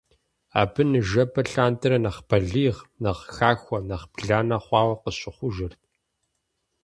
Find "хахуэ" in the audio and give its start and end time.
3.35-3.77